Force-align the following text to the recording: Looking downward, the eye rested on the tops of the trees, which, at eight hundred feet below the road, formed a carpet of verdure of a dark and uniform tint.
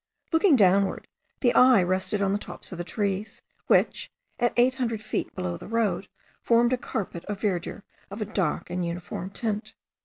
Looking 0.31 0.55
downward, 0.55 1.07
the 1.41 1.53
eye 1.53 1.83
rested 1.83 2.23
on 2.23 2.31
the 2.33 2.39
tops 2.39 2.71
of 2.71 2.79
the 2.79 2.83
trees, 2.83 3.43
which, 3.67 4.11
at 4.39 4.51
eight 4.57 4.73
hundred 4.73 4.99
feet 5.03 5.35
below 5.35 5.57
the 5.57 5.67
road, 5.67 6.07
formed 6.41 6.73
a 6.73 6.77
carpet 6.77 7.23
of 7.25 7.39
verdure 7.39 7.83
of 8.09 8.19
a 8.19 8.25
dark 8.25 8.71
and 8.71 8.83
uniform 8.83 9.29
tint. 9.29 9.75